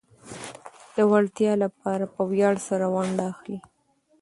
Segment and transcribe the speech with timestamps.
[0.03, 0.03] د
[0.91, 3.57] پياوړتيا لپاره په وياړ سره ونډه اخلي.